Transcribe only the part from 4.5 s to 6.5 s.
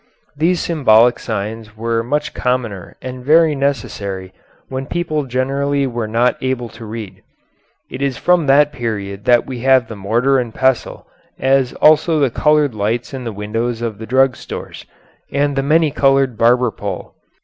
when people generally were not